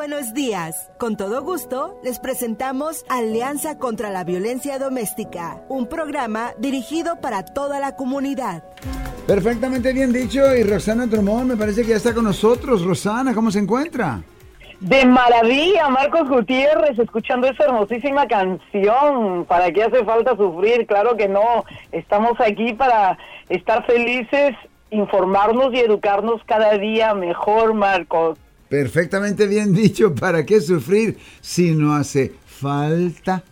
[0.00, 0.90] buenos días.
[0.96, 7.80] Con todo gusto, les presentamos Alianza contra la Violencia Doméstica, un programa dirigido para toda
[7.80, 8.64] la comunidad.
[9.26, 10.56] Perfectamente bien dicho.
[10.56, 12.82] Y Rosana Drummond me parece que ya está con nosotros.
[12.82, 14.22] Rosana, ¿cómo se encuentra?
[14.80, 19.44] De maravilla, Marcos Gutiérrez, escuchando esa hermosísima canción.
[19.44, 20.86] ¿Para qué hace falta sufrir?
[20.86, 21.66] Claro que no.
[21.92, 23.18] Estamos aquí para
[23.50, 24.56] estar felices,
[24.88, 28.38] informarnos y educarnos cada día mejor, Marcos.
[28.70, 30.14] Perfectamente bien dicho.
[30.14, 33.42] ¿Para qué sufrir si no hace falta?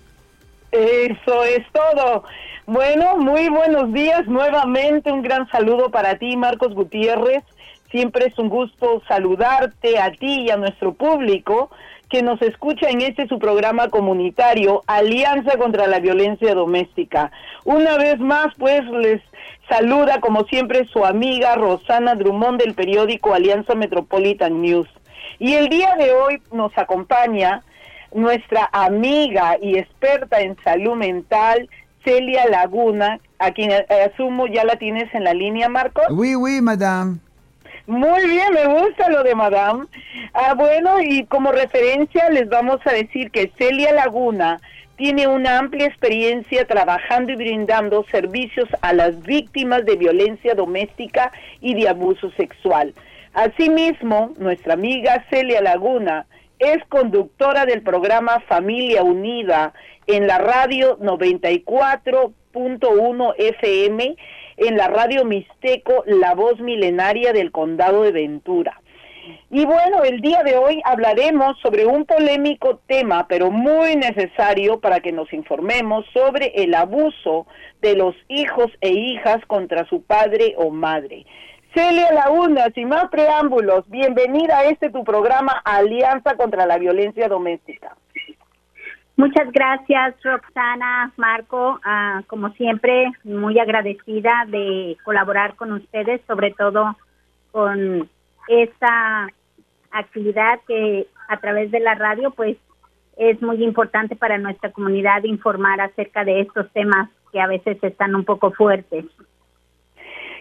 [0.70, 2.24] Eso es todo.
[2.66, 5.10] Bueno, muy buenos días nuevamente.
[5.10, 7.42] Un gran saludo para ti, Marcos Gutiérrez.
[7.90, 11.70] Siempre es un gusto saludarte a ti y a nuestro público
[12.10, 17.32] que nos escucha en este su programa comunitario Alianza contra la Violencia Doméstica.
[17.64, 19.22] Una vez más, pues les
[19.68, 24.88] saluda como siempre su amiga Rosana Drummond del periódico Alianza Metropolitan News.
[25.38, 27.62] Y el día de hoy nos acompaña
[28.12, 31.68] nuestra amiga y experta en salud mental,
[32.04, 36.06] Celia Laguna, a quien eh, asumo ya la tienes en la línea, Marcos.
[36.10, 37.18] Oui, oui, madame.
[37.86, 39.86] Muy bien, me gusta lo de Madame.
[40.34, 44.60] Ah, bueno, y como referencia les vamos a decir que Celia Laguna
[44.96, 51.74] tiene una amplia experiencia trabajando y brindando servicios a las víctimas de violencia doméstica y
[51.74, 52.92] de abuso sexual.
[53.34, 56.26] Asimismo, nuestra amiga Celia Laguna
[56.58, 59.74] es conductora del programa Familia Unida
[60.06, 64.16] en la radio 94.1 FM,
[64.56, 68.80] en la radio Mixteco, la voz milenaria del condado de Ventura.
[69.50, 75.00] Y bueno, el día de hoy hablaremos sobre un polémico tema, pero muy necesario para
[75.00, 77.46] que nos informemos sobre el abuso
[77.82, 81.26] de los hijos e hijas contra su padre o madre.
[81.78, 87.94] Celia Laguna, sin más preámbulos, bienvenida a este tu programa Alianza contra la Violencia Doméstica.
[89.16, 91.78] Muchas gracias, Roxana, Marco.
[91.84, 96.96] Ah, como siempre, muy agradecida de colaborar con ustedes, sobre todo
[97.52, 98.10] con
[98.48, 99.28] esta
[99.92, 102.56] actividad que a través de la radio, pues
[103.16, 108.16] es muy importante para nuestra comunidad informar acerca de estos temas que a veces están
[108.16, 109.04] un poco fuertes.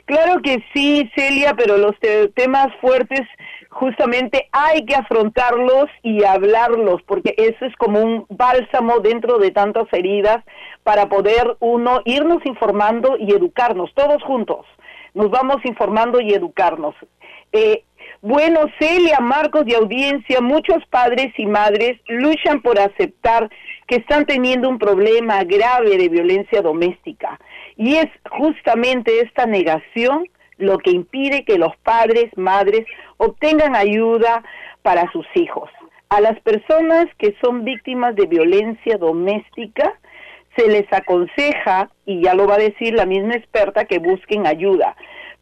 [0.08, 1.94] Claro que sí, Celia, pero los
[2.34, 3.24] temas fuertes
[3.70, 9.92] justamente hay que afrontarlos y hablarlos, porque eso es como un bálsamo dentro de tantas
[9.92, 10.46] heridas
[10.84, 14.66] para poder uno irnos informando y educarnos, todos juntos.
[15.14, 16.96] Nos vamos informando y educarnos.
[17.52, 17.84] Eh,
[18.22, 23.50] bueno, Celia, Marcos y audiencia, muchos padres y madres luchan por aceptar
[23.88, 27.38] que están teniendo un problema grave de violencia doméstica.
[27.78, 30.26] Y es justamente esta negación
[30.58, 32.86] lo que impide que los padres, madres
[33.18, 34.44] obtengan ayuda
[34.82, 35.70] para sus hijos.
[36.10, 39.94] A las personas que son víctimas de violencia doméstica
[40.56, 44.96] se les aconseja, y ya lo va a decir la misma experta, que busquen ayuda.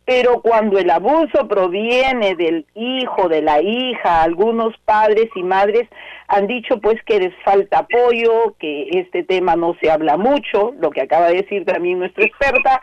[0.06, 5.90] Pero cuando el abuso proviene del hijo, de la hija, algunos padres y madres
[6.28, 10.92] han dicho pues que les falta apoyo, que este tema no se habla mucho, lo
[10.92, 12.80] que acaba de decir también nuestra experta,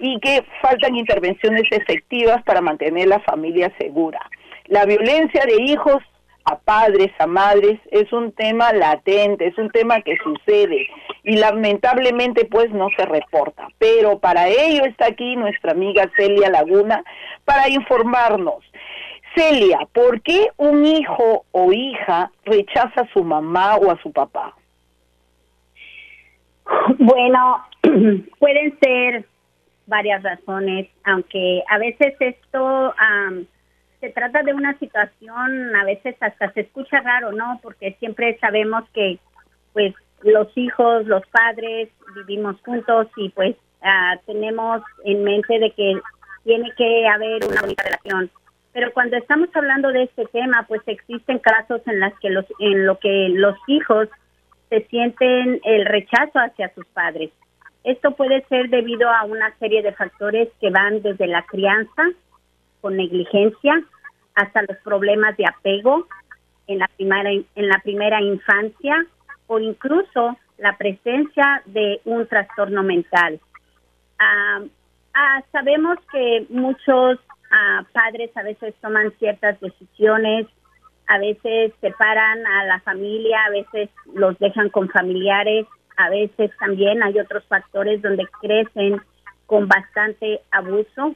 [0.00, 4.20] y que faltan intervenciones efectivas para mantener la familia segura.
[4.66, 6.02] La violencia de hijos
[6.46, 10.86] a padres, a madres, es un tema latente, es un tema que sucede
[11.24, 13.66] y lamentablemente pues no se reporta.
[13.78, 17.02] Pero para ello está aquí nuestra amiga Celia Laguna
[17.44, 18.64] para informarnos.
[19.34, 24.54] Celia, ¿por qué un hijo o hija rechaza a su mamá o a su papá?
[26.98, 27.64] Bueno,
[28.38, 29.24] pueden ser
[29.86, 32.94] varias razones, aunque a veces esto
[34.00, 37.60] se trata de una situación, a veces hasta se escucha raro, ¿no?
[37.62, 39.18] Porque siempre sabemos que,
[39.72, 46.00] pues, los hijos, los padres vivimos juntos y, pues, ah, tenemos en mente de que
[46.44, 48.30] tiene que haber una bonita relación.
[48.72, 52.86] Pero cuando estamos hablando de este tema, pues existen casos en las que los, en
[52.86, 54.08] lo que los hijos
[54.68, 57.30] se sienten el rechazo hacia sus padres.
[57.84, 62.02] Esto puede ser debido a una serie de factores que van desde la crianza,
[62.80, 63.82] con negligencia
[64.36, 66.06] hasta los problemas de apego
[66.68, 69.04] en la primera en la primera infancia
[69.48, 73.40] o incluso la presencia de un trastorno mental.
[74.18, 74.60] Ah,
[75.14, 77.18] ah, sabemos que muchos
[77.50, 80.46] ah, padres a veces toman ciertas decisiones,
[81.08, 85.66] a veces separan a la familia, a veces los dejan con familiares,
[85.96, 89.00] a veces también hay otros factores donde crecen
[89.46, 91.14] con bastante abuso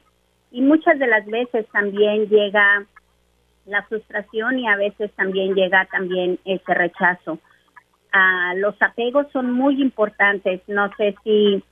[0.52, 2.86] y muchas de las veces también llega
[3.66, 7.38] la frustración y a veces también llega también ese rechazo.
[8.12, 10.60] Ah, los apegos son muy importantes.
[10.66, 11.62] No sé si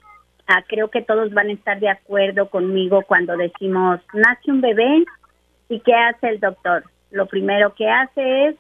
[0.47, 5.05] ah, creo que todos van a estar de acuerdo conmigo cuando decimos nace un bebé
[5.69, 6.85] y qué hace el doctor.
[7.11, 8.57] Lo primero que hace es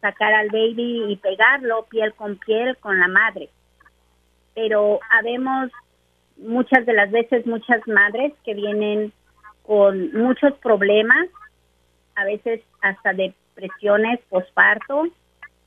[0.00, 3.48] sacar al baby y pegarlo piel con piel con la madre.
[4.54, 5.70] Pero habemos
[6.36, 9.12] muchas de las veces muchas madres que vienen
[9.62, 11.28] con muchos problemas,
[12.22, 15.08] a veces hasta depresiones posparto,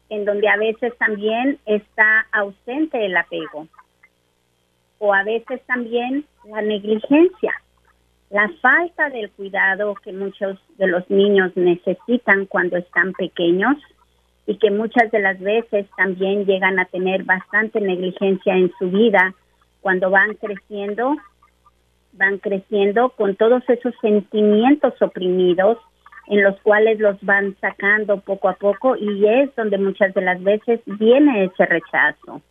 [0.10, 3.68] en donde a veces también está ausente el apego.
[5.00, 7.54] O a veces también la negligencia,
[8.30, 13.75] la falta del cuidado que muchos de los niños necesitan cuando están pequeños
[14.48, 19.34] y que muchas de las veces también llegan a tener bastante negligencia en su vida
[19.81, 21.16] cuando van creciendo,
[22.13, 25.78] van creciendo con todos esos sentimientos oprimidos
[26.27, 30.42] en los cuales los van sacando poco a poco y es donde muchas de las
[30.44, 32.42] veces viene ese rechazo.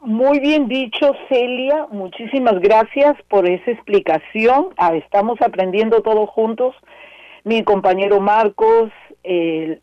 [0.00, 1.88] Muy bien dicho, Celia.
[1.90, 4.68] Muchísimas gracias por esa explicación.
[4.76, 6.74] Ah, estamos aprendiendo todos juntos,
[7.42, 8.92] mi compañero Marcos,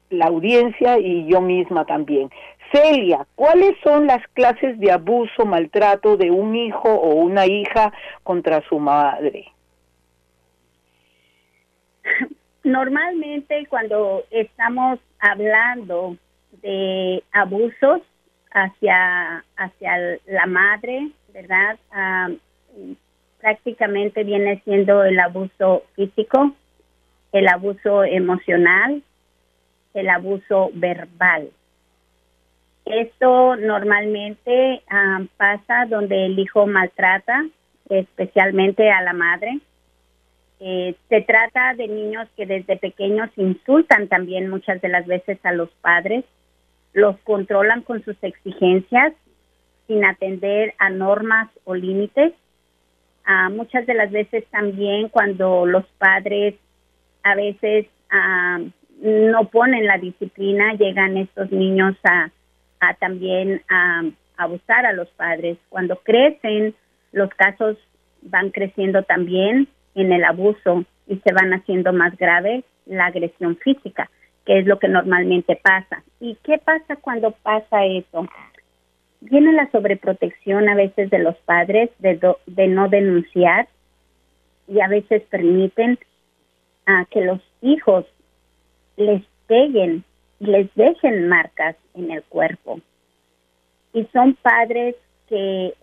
[0.09, 2.29] la audiencia y yo misma también.
[2.71, 7.93] Celia, ¿cuáles son las clases de abuso, maltrato de un hijo o una hija
[8.23, 9.54] contra su madre?
[12.63, 16.17] Normalmente cuando estamos hablando
[16.61, 18.01] de abusos
[18.51, 21.77] hacia, hacia la madre, ¿verdad?
[23.39, 26.55] prácticamente viene siendo el abuso físico,
[27.31, 29.03] el abuso emocional,
[29.93, 31.51] el abuso verbal.
[32.85, 34.81] Esto normalmente
[35.37, 37.45] pasa donde el hijo maltrata,
[37.89, 39.59] especialmente a la madre,
[40.59, 45.51] eh, se trata de niños que desde pequeños insultan también muchas de las veces a
[45.51, 46.23] los padres,
[46.93, 49.13] los controlan con sus exigencias
[49.87, 52.33] sin atender a normas o límites.
[53.25, 56.55] Ah, muchas de las veces también cuando los padres
[57.23, 58.59] a veces ah,
[59.01, 62.31] no ponen la disciplina, llegan estos niños a,
[62.99, 64.03] también a
[64.37, 65.57] abusar a los padres.
[65.69, 66.75] Cuando crecen,
[67.11, 67.77] los casos
[68.21, 74.09] van creciendo también en el abuso y se van haciendo más graves la agresión física,
[74.45, 76.03] que es lo que normalmente pasa.
[76.19, 78.27] ¿Y qué pasa cuando pasa eso?
[79.21, 83.67] Viene la sobreprotección a veces de los padres de, de no denunciar
[84.67, 85.97] y a veces permiten
[86.85, 88.05] a que los hijos
[88.97, 90.03] les peguen
[90.39, 92.79] y les dejen marcas en el cuerpo.
[93.93, 94.95] Y son padres
[95.29, 95.73] que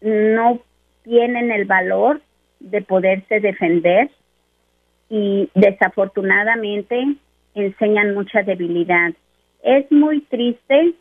[0.00, 0.60] no
[1.02, 2.20] tienen el valor
[2.60, 4.10] de poderse defender
[5.08, 7.16] y desafortunadamente
[7.54, 9.12] enseñan mucha debilidad.
[9.62, 10.94] Es muy triste,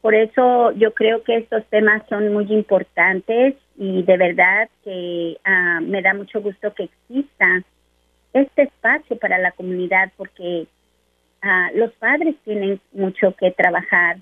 [0.00, 5.80] por eso yo creo que estos temas son muy importantes y de verdad que ah,
[5.82, 7.62] me da mucho gusto que exista
[8.32, 10.66] este espacio para la comunidad porque
[11.42, 14.18] ah, los padres tienen mucho que trabajar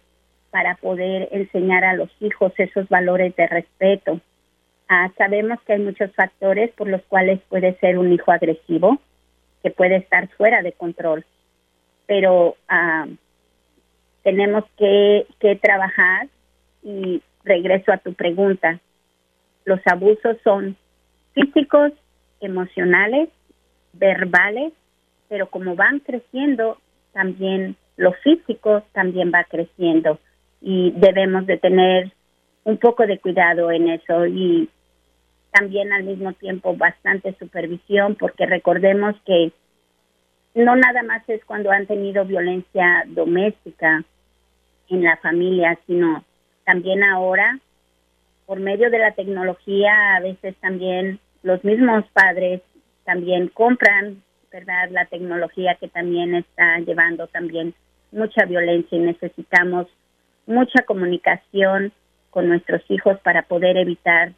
[0.50, 4.20] para poder enseñar a los hijos esos valores de respeto,
[4.92, 8.98] Ah, sabemos que hay muchos factores por los cuales puede ser un hijo agresivo,
[9.62, 11.24] que puede estar fuera de control,
[12.06, 13.06] pero ah,
[14.24, 16.26] tenemos que, que trabajar
[16.82, 18.80] y regreso a tu pregunta.
[19.64, 20.76] Los abusos son
[21.34, 21.92] físicos,
[22.40, 23.28] emocionales,
[23.92, 24.72] verbales,
[25.28, 26.78] pero como van creciendo,
[27.12, 30.18] también lo físico también va creciendo
[30.60, 32.10] y debemos de tener
[32.64, 34.68] un poco de cuidado en eso y
[35.50, 39.52] también al mismo tiempo bastante supervisión, porque recordemos que
[40.54, 44.04] no nada más es cuando han tenido violencia doméstica
[44.88, 46.24] en la familia, sino
[46.64, 47.58] también ahora,
[48.46, 52.62] por medio de la tecnología, a veces también los mismos padres
[53.04, 54.90] también compran, ¿verdad?
[54.90, 57.74] La tecnología que también está llevando también
[58.12, 59.86] mucha violencia y necesitamos
[60.46, 61.92] mucha comunicación
[62.30, 64.32] con nuestros hijos para poder evitar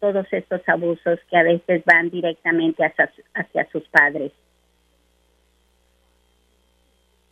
[0.00, 4.32] todos estos abusos que a veces van directamente hacia, hacia sus padres.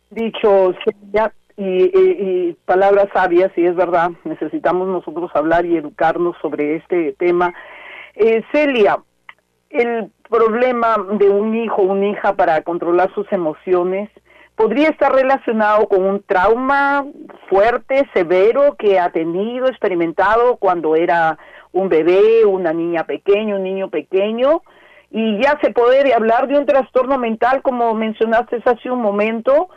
[0.09, 0.73] Dicho
[1.11, 7.53] ya y, palabras sabias, y es verdad, necesitamos nosotros hablar y educarnos sobre este tema.
[8.15, 8.99] Eh, Celia,
[9.71, 14.09] el problema de un hijo o una hija para controlar sus emociones
[14.55, 17.05] podría estar relacionado con un trauma
[17.49, 21.37] fuerte, severo que ha tenido, experimentado cuando era
[21.77, 24.61] un bebé, una niña pequeña, un niño pequeño,
[25.11, 29.69] y ya se puede hablar de un trastorno mental como mencionaste hace un momento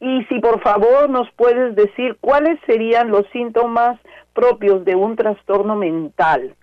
[0.00, 3.98] y si por favor nos puedes decir cuáles serían los síntomas
[4.32, 6.54] propios de un trastorno mental.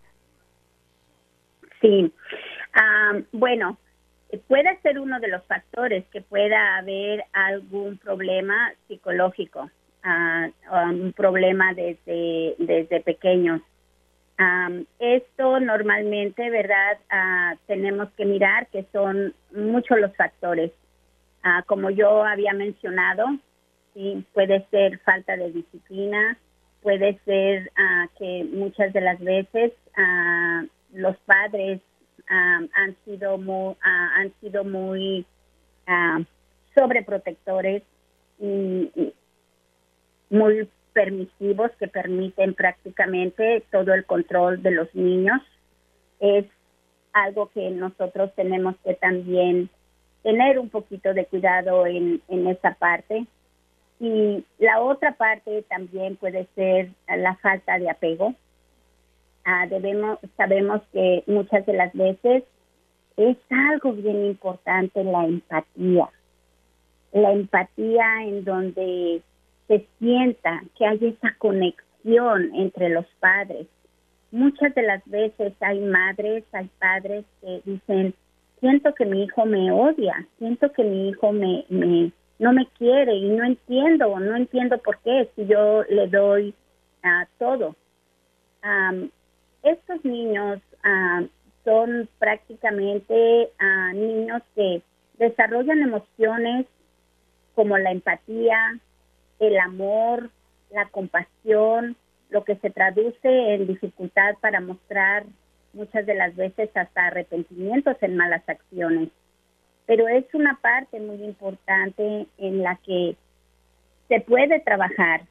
[1.82, 2.12] Sí,
[3.32, 3.78] bueno,
[4.48, 9.70] puede ser uno de los factores que pueda haber algún problema psicológico,
[10.04, 13.62] uh, un problema desde, desde pequeños.
[15.00, 16.98] Esto normalmente, ¿verdad?
[17.12, 20.72] Uh, tenemos que mirar que son muchos los factores.
[21.44, 23.26] Uh, como yo había mencionado,
[23.94, 26.38] sí, puede ser falta de disciplina,
[26.82, 27.72] puede ser
[28.20, 29.74] que muchas de las veces
[30.94, 31.82] los padres
[32.28, 35.26] han sido muy, han sido muy
[36.76, 37.82] sobreprotectores
[38.40, 39.14] y,
[40.30, 45.42] muy permisivos que permiten prácticamente todo el control de los niños.
[46.22, 46.46] Es
[47.12, 49.70] algo que nosotros tenemos que también
[50.24, 53.26] tener un poquito de cuidado en, en esa parte.
[54.00, 58.34] Y la otra parte también puede ser la falta de apego.
[59.44, 62.44] Ah, debemos, sabemos que muchas de las veces
[63.18, 66.10] es algo bien importante la empatía.
[67.12, 69.22] La empatía en donde
[69.68, 73.68] se sienta que hay esa conexión entre los padres.
[74.32, 78.14] Muchas de las veces hay madres, hay padres que dicen,
[78.60, 83.16] siento que mi hijo me odia, siento que mi hijo me, me no me quiere
[83.16, 86.54] y no entiendo, no entiendo por qué si yo le doy
[87.02, 87.76] a todo
[89.64, 91.24] estos niños ah,
[91.64, 94.82] son prácticamente ah, niños que
[95.18, 96.66] desarrollan emociones
[97.54, 98.80] como la empatía,
[99.40, 100.30] el amor,
[100.72, 101.96] la compasión,
[102.30, 105.26] lo que se traduce en dificultad para mostrar
[105.74, 109.10] muchas de las veces hasta arrepentimientos en malas acciones.
[109.86, 113.16] Pero es una parte muy importante en la que
[114.08, 115.22] se puede trabajar.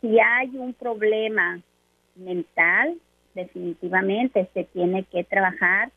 [0.00, 1.60] Si hay un problema
[2.14, 2.96] mental,
[3.34, 5.90] definitivamente se tiene que trabajar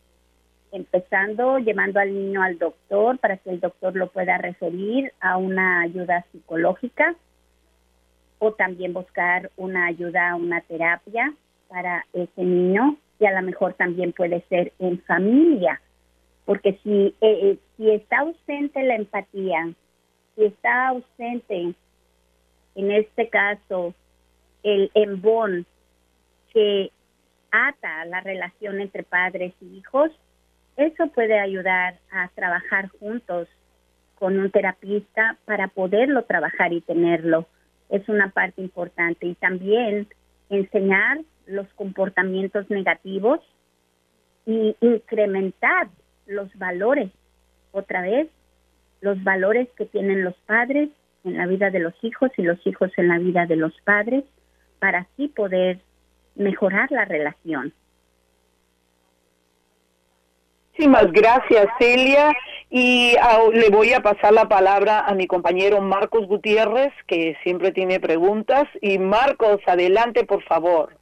[0.71, 5.81] empezando llevando al niño al doctor para que el doctor lo pueda referir a una
[5.81, 7.15] ayuda psicológica
[8.39, 11.33] o también buscar una ayuda, una terapia
[11.67, 15.81] para ese niño y a lo mejor también puede ser en familia,
[16.45, 19.73] porque si, eh, eh, si está ausente la empatía,
[20.35, 21.73] si está ausente
[22.75, 23.93] en este caso
[24.63, 25.65] el embón
[26.53, 26.91] que
[27.51, 30.11] ata la relación entre padres y hijos,
[30.75, 33.47] eso puede ayudar a trabajar juntos
[34.19, 37.47] con un terapista para poderlo trabajar y tenerlo.
[37.89, 39.25] Es una parte importante.
[39.27, 40.07] Y también
[40.49, 43.39] enseñar los comportamientos negativos
[44.45, 45.89] y incrementar
[46.25, 47.11] los valores.
[47.71, 48.27] Otra vez,
[49.01, 50.89] los valores que tienen los padres
[51.23, 54.23] en la vida de los hijos y los hijos en la vida de los padres
[54.79, 55.79] para así poder
[56.35, 57.73] mejorar la relación.
[60.77, 62.35] Muchísimas gracias, Celia.
[62.69, 67.71] Y ah, le voy a pasar la palabra a mi compañero Marcos Gutiérrez, que siempre
[67.71, 68.67] tiene preguntas.
[68.79, 70.95] Y Marcos, adelante, por favor.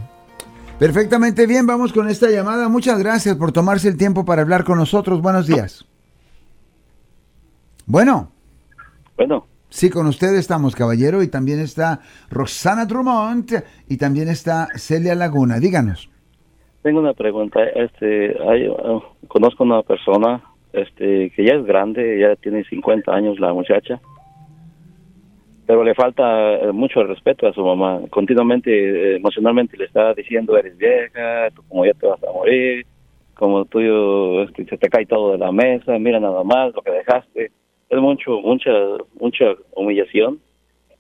[0.78, 2.68] Perfectamente bien, vamos con esta llamada.
[2.68, 5.20] Muchas gracias por tomarse el tiempo para hablar con nosotros.
[5.20, 5.84] Buenos días.
[7.87, 8.30] Bueno.
[9.16, 9.48] Bueno.
[9.70, 15.58] Sí, con usted estamos, caballero, y también está Roxana Drummond y también está Celia Laguna.
[15.58, 16.10] Díganos.
[16.82, 17.62] Tengo una pregunta.
[17.64, 23.38] Este, hay, uh, conozco una persona este, que ya es grande, ya tiene 50 años
[23.38, 24.00] la muchacha,
[25.66, 28.00] pero le falta eh, mucho respeto a su mamá.
[28.08, 32.87] Continuamente, eh, emocionalmente le está diciendo, eres vieja, tú como ya te vas a morir,
[33.34, 33.80] como tú
[34.40, 37.50] este, se te cae todo de la mesa, mira nada más lo que dejaste.
[37.88, 38.71] Es mucho, mucha,
[39.18, 40.40] mucha humillación.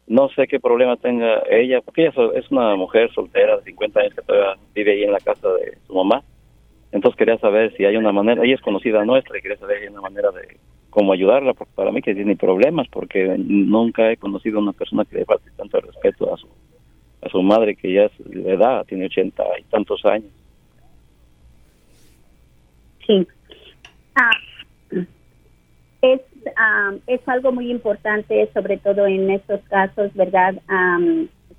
[0.06, 4.14] No sé qué problema tenga ella, porque ella es una mujer soltera de 50 años
[4.14, 6.22] que todavía vive ahí en la casa de su mamá.
[6.92, 9.82] Entonces quería saber si hay una manera, ella es conocida nuestra y quería saber si
[9.84, 10.56] hay una manera de
[10.88, 15.04] cómo ayudarla, porque para mí que tiene problemas, porque nunca he conocido a una persona
[15.04, 16.48] que le falte tanto respeto a su,
[17.20, 20.32] a su madre, que ya es de edad, tiene ochenta y tantos años.
[23.06, 23.26] Sí.
[24.14, 24.30] Ah,
[26.02, 26.20] es,
[26.56, 30.54] ah, es algo muy importante, sobre todo en estos casos, ¿verdad?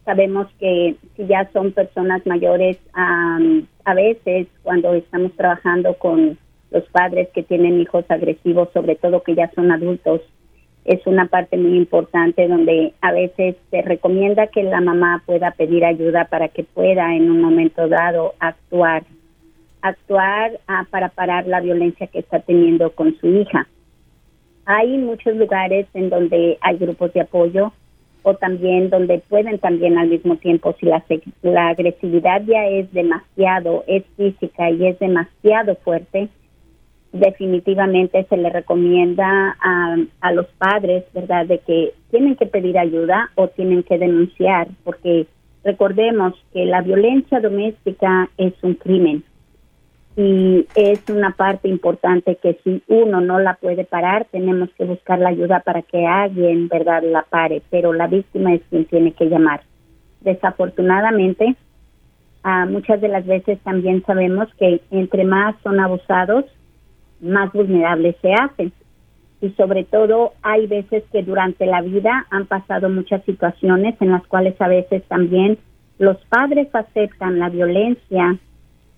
[0.06, 6.38] sabemos que si ya son personas mayores, a veces cuando estamos trabajando con
[6.72, 10.22] los padres que tienen hijos agresivos, sobre todo que ya son adultos,
[10.86, 15.86] es una parte muy importante donde a veces se recomienda que la mamá pueda pedir
[15.86, 19.04] ayuda para que pueda en un momento dado actuar,
[19.82, 23.68] actuar ah, para parar la violencia que está teniendo con su hija.
[24.72, 27.74] Hay muchos lugares en donde hay grupos de apoyo
[28.22, 31.04] o también donde pueden también al mismo tiempo, si la,
[31.42, 36.30] la agresividad ya es demasiado, es física y es demasiado fuerte,
[37.12, 43.32] definitivamente se le recomienda a, a, los padres, ¿verdad?, de que tienen que pedir ayuda
[43.34, 45.26] o tienen que denunciar, porque
[45.64, 49.24] recordemos que la violencia doméstica es un crimen
[50.16, 55.20] y es una parte importante que si uno no la puede parar, tenemos que buscar
[55.20, 59.30] la ayuda para que alguien, ¿verdad?, la pare, pero la víctima es quien tiene que
[59.30, 59.62] llamar.
[60.22, 61.56] Desafortunadamente,
[62.44, 66.46] a muchas de las veces también sabemos que entre más son abusados,
[67.22, 68.72] más vulnerables se hacen.
[69.42, 74.26] Y sobre todo hay veces que durante la vida han pasado muchas situaciones en las
[74.28, 75.58] cuales a veces también
[75.98, 78.38] los padres aceptan la violencia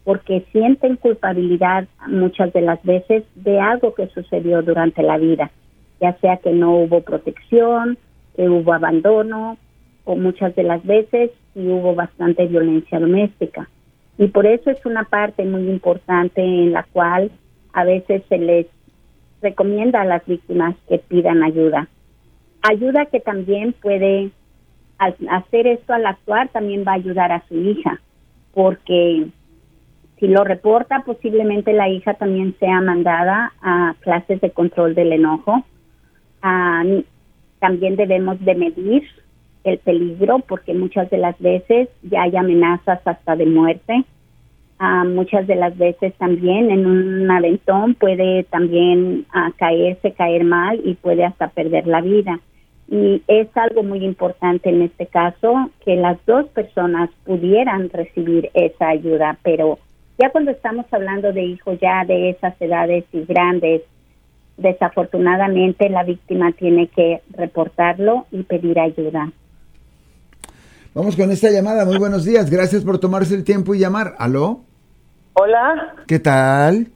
[0.04, 5.52] porque sienten culpabilidad muchas de las veces de algo que sucedió durante la vida,
[6.00, 7.98] ya sea que no hubo protección,
[8.36, 9.58] que hubo abandono
[10.06, 13.70] o muchas de las veces sí hubo bastante violencia doméstica.
[14.18, 17.32] Y por eso es una parte muy importante en la cual
[17.74, 18.68] a veces se les
[19.42, 21.88] recomienda a las víctimas que pidan ayuda.
[22.62, 24.32] Ayuda que también puede,
[24.98, 28.00] al hacer esto al actuar, también va a ayudar a su hija,
[28.54, 29.28] porque
[30.22, 35.66] si lo reporta, posiblemente la hija también sea mandada a clases de control del enojo.
[36.42, 36.84] Ah,
[37.60, 39.04] también debemos de medir
[39.66, 44.06] el peligro, porque muchas de las veces ya hay amenazas hasta de muerte
[45.06, 50.96] muchas de las veces también en un aventón puede también uh, caerse, caer mal y
[50.96, 52.40] puede hasta perder la vida.
[52.90, 58.90] Y es algo muy importante en este caso que las dos personas pudieran recibir esa
[58.90, 59.78] ayuda, pero
[60.22, 63.82] ya cuando estamos hablando de hijos ya de esas edades y grandes,
[64.58, 69.32] desafortunadamente la víctima tiene que reportarlo y pedir ayuda.
[70.94, 71.86] Vamos con esta llamada.
[71.86, 72.52] Muy buenos días.
[72.52, 74.14] Gracias por tomarse el tiempo y llamar.
[74.20, 74.60] ¿Aló?
[75.34, 75.96] Hola.
[76.06, 76.88] ¿Qué tal?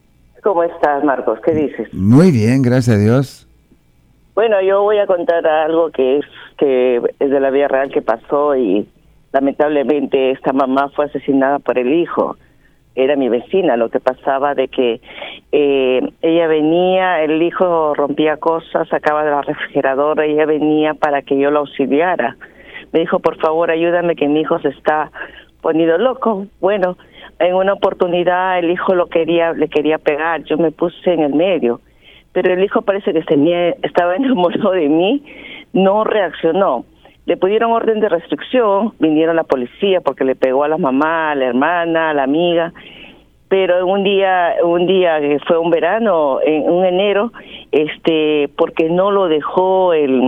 [0.44, 1.40] ¿Cómo estás, Marcos?
[1.44, 1.92] ¿Qué dices?
[1.94, 3.48] Muy bien, gracias a Dios.
[4.36, 6.26] Bueno, yo voy a contar algo que es
[6.58, 8.88] que es de la vida real que pasó y
[9.32, 12.38] lamentablemente esta mamá fue asesinada por el hijo.
[12.96, 13.78] Era mi vecina.
[13.78, 15.02] Lo que pasaba de que
[15.52, 21.38] eh, ella venía, el hijo rompía cosas, sacaba de la refrigeradora, ella venía para que
[21.38, 22.38] yo la auxiliara.
[22.92, 25.12] Me dijo, por favor, ayúdame que mi hijo se está
[25.62, 26.46] poniendo loco.
[26.62, 26.98] Bueno,
[27.40, 31.34] en una oportunidad el hijo lo quería, le quería pegar, yo me puse en el
[31.34, 31.82] medio,
[32.32, 35.24] pero el hijo parece que tenía, estaba enamorado de mí,
[35.74, 36.86] no reaccionó.
[37.26, 41.36] Le pudieron orden de restricción, vinieron la policía porque le pegó a la mamá, a
[41.36, 42.72] la hermana, a la amiga,
[43.48, 47.32] pero un día, un día que fue un verano, en un enero,
[47.72, 50.20] este, porque no lo dejó el,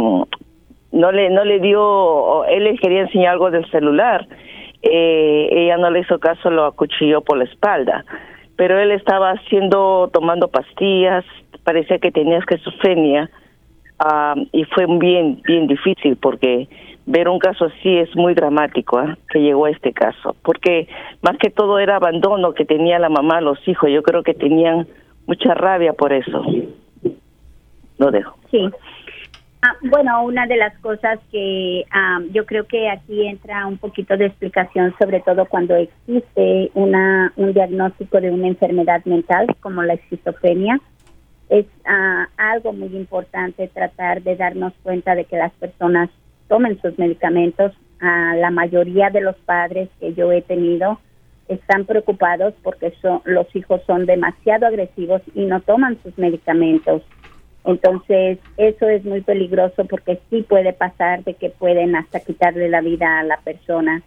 [0.92, 4.28] no le, no le dio, él le quería enseñar algo del celular,
[4.82, 8.06] eh, ella no le hizo caso, lo acuchilló por la espalda.
[8.56, 11.26] Pero él estaba haciendo, tomando pastillas,
[11.64, 13.30] parecía que tenía esquizofrenia,
[14.52, 16.68] y fue bien, bien difícil porque
[17.08, 19.18] ver un caso así es muy dramático, ¿ah?
[19.30, 20.88] que llegó a este caso, porque
[21.22, 24.88] más que todo era abandono que tenía la mamá, los hijos, yo creo que tenían
[25.26, 26.44] mucha rabia por eso.
[27.98, 28.38] Lo dejo.
[28.52, 28.70] Sí.
[29.62, 34.16] Ah, bueno, una de las cosas que ah, yo creo que aquí entra un poquito
[34.18, 39.94] de explicación, sobre todo cuando existe una, un diagnóstico de una enfermedad mental como la
[39.94, 40.80] esquizofrenia,
[41.50, 46.10] es ah, algo muy importante tratar de darnos cuenta de que las personas
[46.48, 47.74] tomen sus medicamentos.
[48.00, 51.00] la mayoría de los padres que yo he tenido
[51.48, 57.02] están preocupados porque son, los hijos son demasiado agresivos y no toman sus medicamentos.
[57.66, 62.82] Entonces, eso es muy peligroso porque sí puede pasar de que pueden hasta quitarle la
[62.82, 64.02] vida a la persona.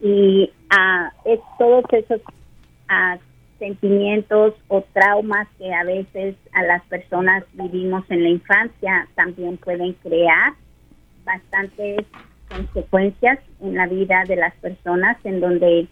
[0.00, 3.18] Y uh, es todos esos uh,
[3.58, 9.92] sentimientos o traumas que a veces a las personas vivimos en la infancia también pueden
[9.94, 10.54] crear
[11.26, 12.06] bastantes
[12.48, 15.88] consecuencias en la vida de las personas en donde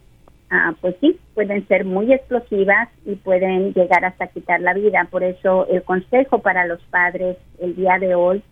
[0.49, 5.23] ah, pues sí pueden ser muy explosivas y pueden llegar hasta quitar la vida por
[5.23, 8.43] eso el consejo para los padres el día de hoy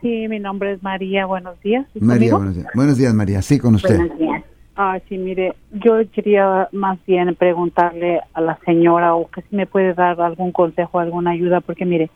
[0.00, 1.84] Sí, mi nombre es María, buenos días.
[1.94, 2.68] María, buenos días.
[2.74, 3.98] Buenos días, María, sí, con usted.
[3.98, 4.44] Buenos días.
[4.76, 9.66] Ah, sí, mire, yo quería más bien preguntarle a la señora o que si me
[9.66, 12.10] puede dar algún consejo, alguna ayuda, porque mire,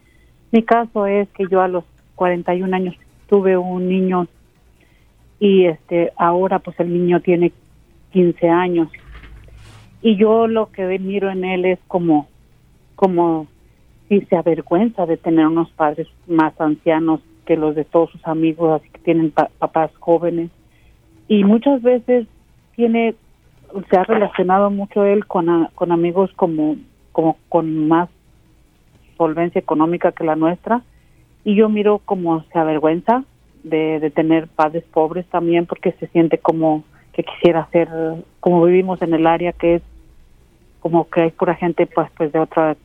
[0.51, 1.85] mi caso es que yo a los
[2.16, 2.97] 41 años
[3.29, 4.27] tuve un niño
[5.38, 7.53] y este ahora pues el niño tiene
[8.12, 8.88] 15 años.
[10.03, 12.27] Y yo lo que miro en él es como
[12.97, 13.47] como
[14.09, 18.81] si se avergüenza de tener unos padres más ancianos que los de todos sus amigos,
[18.81, 20.51] así que tienen papás jóvenes.
[21.29, 22.27] Y muchas veces
[22.78, 23.16] tiene
[23.90, 26.76] se ha relacionado mucho él con, con amigos como
[27.10, 28.08] como con más
[29.16, 30.82] solvencia económica que la nuestra
[31.42, 33.24] y yo miro como se avergüenza
[33.64, 37.88] de, de tener padres pobres también porque se siente como que quisiera ser
[38.38, 39.82] como vivimos en el área que es
[40.78, 42.76] como que hay pura gente pues pues de otra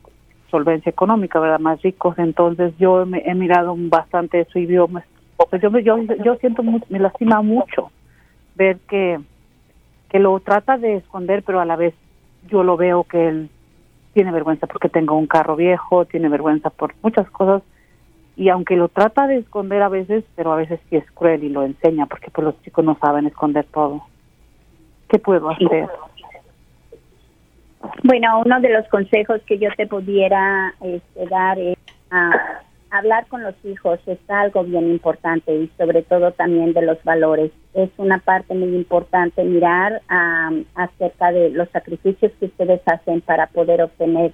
[0.50, 2.18] solvencia económica verdad más ricos.
[2.18, 7.42] Entonces yo he mirado bastante eso y yo pues yo yo, yo siento me lastima
[7.42, 7.92] mucho
[8.56, 9.20] ver que
[10.08, 11.94] que lo trata de esconder, pero a la vez
[12.48, 13.50] yo lo veo que él
[14.12, 17.62] tiene vergüenza porque tengo un carro viejo, tiene vergüenza por muchas cosas
[18.36, 21.48] y aunque lo trata de esconder a veces, pero a veces sí es cruel y
[21.48, 24.02] lo enseña porque pues los chicos no saben esconder todo.
[25.08, 25.88] ¿Qué puedo hacer?
[28.02, 31.78] Bueno, uno de los consejos que yo te pudiera este, dar es
[32.10, 32.62] ah,
[32.94, 37.50] hablar con los hijos es algo bien importante y sobre todo también de los valores.
[37.74, 40.00] Es una parte muy importante mirar
[40.74, 44.32] acerca de los sacrificios que ustedes hacen para poder obtener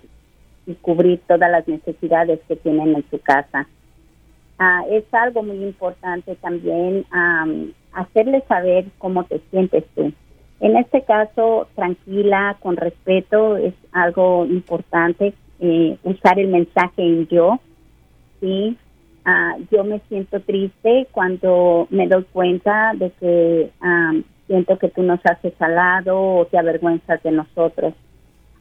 [0.66, 3.66] y cubrir todas las necesidades que tienen en su casa.
[4.58, 7.06] Ah, es algo muy importante también
[7.92, 10.12] hacerles saber cómo te sientes tú.
[10.60, 15.32] En este caso, tranquila, con respeto, es algo importante.
[15.60, 17.58] Eh, usar el mensaje en yo,
[18.40, 18.76] sí,
[19.24, 23.70] ah, yo me siento triste cuando me doy cuenta de que
[24.46, 27.94] siento que tú nos haces al lado o te avergüenzas de nosotros.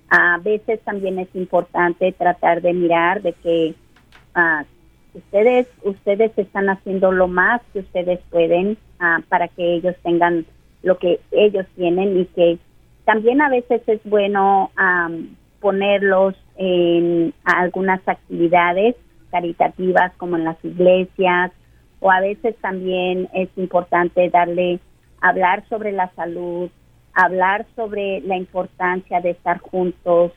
[0.10, 3.76] A veces también es importante tratar de mirar de que
[4.36, 4.64] uh,
[5.18, 10.46] ustedes ustedes están haciendo lo más que ustedes pueden ah, para que ellos tengan
[10.84, 12.58] lo que ellos tienen y que
[13.06, 14.72] también a veces es bueno
[15.60, 18.96] ponerlos en algunas actividades
[19.32, 21.52] caritativas como en las iglesias
[22.00, 24.80] o a veces también es importante darle
[25.22, 26.70] hablar sobre la salud,
[27.14, 30.32] hablar sobre la importancia de estar juntos.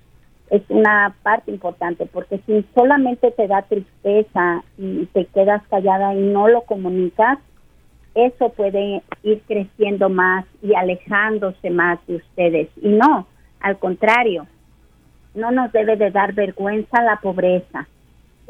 [0.51, 6.21] Es una parte importante porque si solamente te da tristeza y te quedas callada y
[6.21, 7.39] no lo comunicas,
[8.15, 12.69] eso puede ir creciendo más y alejándose más de ustedes.
[12.83, 13.27] Y no,
[13.61, 14.47] al contrario,
[15.35, 17.87] no nos debe de dar vergüenza la pobreza.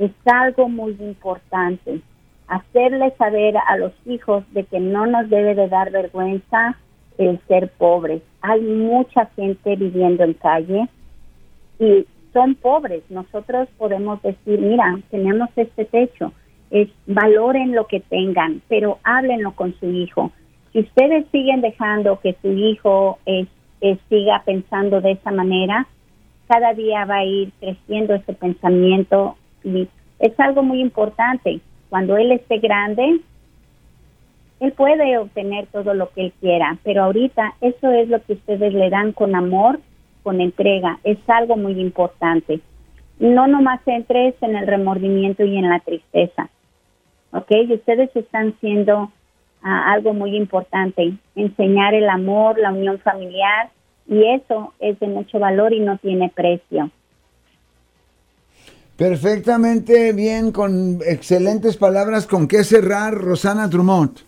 [0.03, 2.01] Es algo muy importante.
[2.49, 6.77] Hacerle saber a los hijos de que no nos debe de dar vergüenza
[7.19, 8.21] el ser pobres.
[8.41, 10.89] Hay mucha gente viviendo en calle
[11.79, 13.05] y son pobres.
[13.11, 16.33] Nosotros podemos decir, mira, tenemos este techo,
[16.73, 20.33] es, valoren lo que tengan, pero háblenlo con su hijo.
[20.73, 23.21] Si ustedes siguen dejando que su hijo
[24.09, 25.87] siga pensando de esa manera,
[26.49, 31.61] cada día va a ir creciendo ese pensamiento y es algo muy importante.
[31.89, 33.21] Cuando él esté grande,
[34.61, 38.73] él puede obtener todo lo que él quiera, pero ahorita eso es lo que ustedes
[38.73, 39.81] le dan con amor,
[40.23, 42.61] con entrega, es algo muy importante.
[43.19, 46.49] No nomás entres en el remordimiento y en la tristeza,
[47.33, 47.51] ¿ok?
[47.51, 49.11] Y ustedes están siendo
[49.63, 53.71] ah, algo muy importante, enseñar el amor, la unión familiar,
[54.09, 56.91] y eso es de mucho valor y no tiene precio.
[59.03, 64.21] Perfectamente bien, con excelentes palabras, con qué cerrar, Rosana Drummond.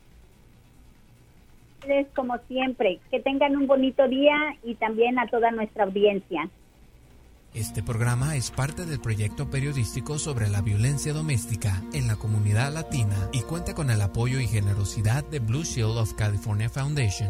[2.15, 6.47] Como siempre, que tengan un bonito día y también a toda nuestra audiencia.
[7.53, 13.15] Este programa es parte del proyecto periodístico sobre la violencia doméstica en la comunidad latina
[13.33, 17.29] y cuenta con el apoyo y generosidad de Blue Shield of California Foundation.